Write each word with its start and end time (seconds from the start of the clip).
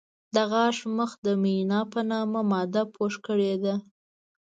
د 0.35 0.37
غاښ 0.51 0.77
مخ 0.97 1.11
د 1.25 1.27
مینا 1.43 1.81
په 1.93 1.99
نامه 2.11 2.41
ماده 2.51 2.83
پوښ 2.95 3.13
کړی 3.25 3.53
دی. 3.63 3.75